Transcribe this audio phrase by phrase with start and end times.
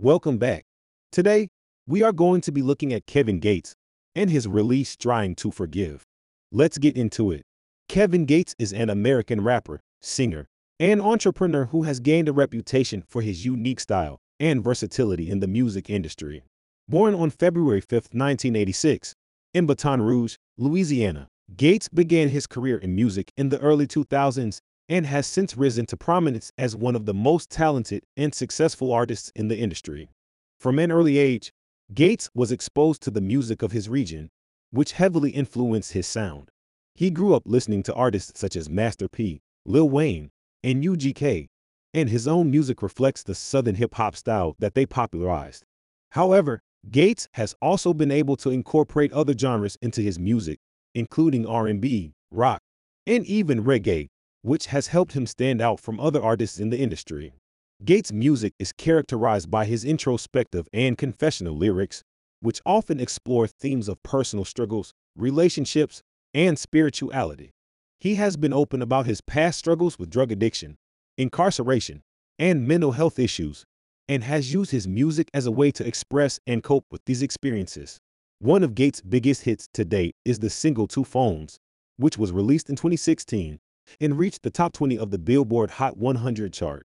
[0.00, 0.62] Welcome back.
[1.10, 1.48] Today,
[1.88, 3.74] we are going to be looking at Kevin Gates
[4.14, 6.04] and his release Trying to Forgive.
[6.52, 7.42] Let's get into it.
[7.88, 10.46] Kevin Gates is an American rapper, singer,
[10.78, 15.48] and entrepreneur who has gained a reputation for his unique style and versatility in the
[15.48, 16.44] music industry.
[16.88, 19.16] Born on February 5, 1986,
[19.52, 21.26] in Baton Rouge, Louisiana,
[21.56, 25.96] Gates began his career in music in the early 2000s and has since risen to
[25.96, 30.08] prominence as one of the most talented and successful artists in the industry.
[30.58, 31.52] From an early age,
[31.92, 34.30] Gates was exposed to the music of his region,
[34.70, 36.50] which heavily influenced his sound.
[36.94, 40.30] He grew up listening to artists such as Master P, Lil Wayne,
[40.64, 41.48] and UGK,
[41.94, 45.64] and his own music reflects the southern hip hop style that they popularized.
[46.10, 50.58] However, Gates has also been able to incorporate other genres into his music,
[50.94, 52.62] including R&B, rock,
[53.06, 54.08] and even reggae,
[54.42, 57.32] which has helped him stand out from other artists in the industry.
[57.84, 62.02] Gates' music is characterized by his introspective and confessional lyrics,
[62.40, 66.02] which often explore themes of personal struggles, relationships,
[66.34, 67.50] and spirituality.
[68.00, 70.76] He has been open about his past struggles with drug addiction,
[71.16, 72.02] incarceration,
[72.38, 73.64] and mental health issues,
[74.08, 77.98] and has used his music as a way to express and cope with these experiences.
[78.38, 81.58] One of Gates' biggest hits to date is the single Two Phones,
[81.96, 83.58] which was released in 2016
[84.00, 86.84] and reached the top 20 of the Billboard Hot 100 chart.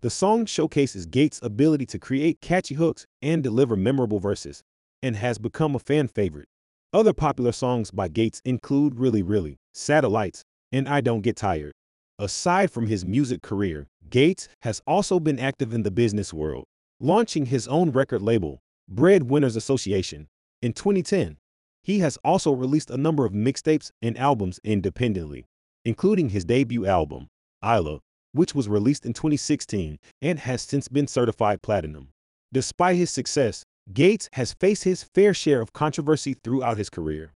[0.00, 4.62] The song showcases Gates' ability to create catchy hooks and deliver memorable verses,
[5.02, 6.48] and has become a fan favorite.
[6.92, 11.72] Other popular songs by Gates include Really Really, Satellites, and I Don't Get Tired.
[12.18, 16.64] Aside from his music career, Gates has also been active in the business world,
[17.00, 20.28] launching his own record label, Breadwinners Association,
[20.60, 21.38] in 2010.
[21.82, 25.46] He has also released a number of mixtapes and albums independently,
[25.84, 27.28] including his debut album,
[27.64, 28.00] Isla,
[28.32, 32.08] which was released in 2016 and has since been certified platinum.
[32.52, 37.32] Despite his success, Gates has faced his fair share of controversy throughout his career.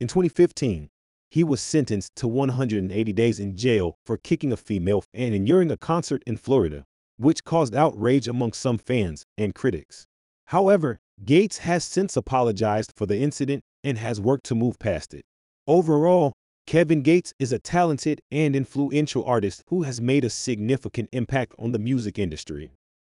[0.00, 0.88] In 2015,
[1.30, 5.76] he was sentenced to 180 days in jail for kicking a female fan during a
[5.76, 6.84] concert in Florida,
[7.16, 10.06] which caused outrage among some fans and critics.
[10.46, 15.24] However, Gates has since apologized for the incident and has worked to move past it.
[15.66, 16.32] Overall,
[16.66, 21.70] Kevin Gates is a talented and influential artist who has made a significant impact on
[21.70, 22.72] the music industry.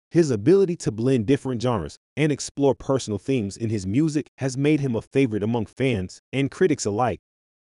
[0.09, 4.79] His ability to blend different genres and explore personal themes in his music has made
[4.79, 7.19] him a favorite among fans and critics alike,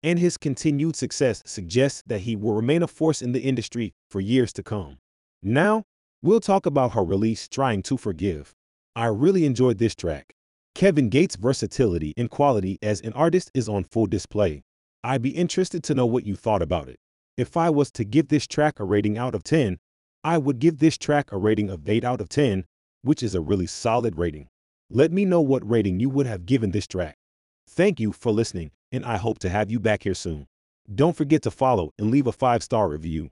[0.01, 4.21] and his continued success suggests that he will remain a force in the industry for
[4.21, 4.99] years to come.
[5.41, 5.83] Now,
[6.21, 8.53] we'll talk about her release, Trying to Forgive.
[8.95, 10.33] I really enjoyed this track.
[10.75, 14.63] Kevin Gates' versatility and quality as an artist is on full display.
[15.03, 16.97] I'd be interested to know what you thought about it.
[17.35, 19.79] If I was to give this track a rating out of 10,
[20.23, 22.65] I would give this track a rating of 8 out of 10,
[23.01, 24.47] which is a really solid rating.
[24.89, 27.17] Let me know what rating you would have given this track.
[27.67, 30.47] Thank you for listening, and I hope to have you back here soon.
[30.93, 33.29] Don't forget to follow and leave a five star review.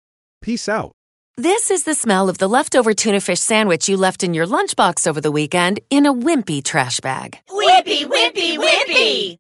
[0.43, 0.93] Peace out.
[1.37, 5.07] This is the smell of the leftover tuna fish sandwich you left in your lunchbox
[5.07, 7.39] over the weekend in a wimpy trash bag.
[7.49, 9.39] Wimpy, wimpy, wimpy!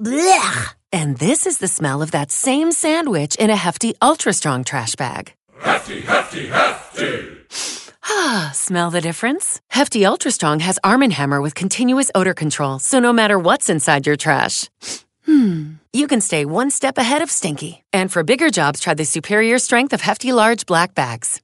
[0.00, 0.74] Blech!
[0.92, 4.96] And this is the smell of that same sandwich in a hefty, ultra strong trash
[4.96, 5.32] bag.
[5.60, 7.28] Hefty, hefty, hefty!
[8.04, 9.60] Ah, smell the difference?
[9.68, 13.68] Hefty Ultra Strong has Arm & Hammer with continuous odor control, so no matter what's
[13.70, 14.68] inside your trash,
[15.26, 17.84] hmm, you can stay one step ahead of stinky.
[17.92, 21.38] And for bigger jobs, try the superior strength of Hefty Large Black Bags.